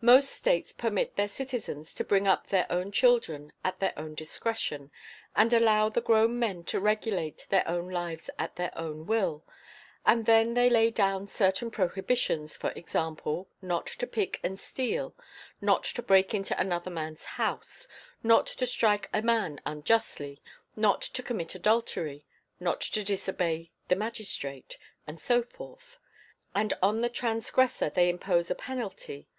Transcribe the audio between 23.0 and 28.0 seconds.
disobey the magistrate, and so forth; and on the transgressor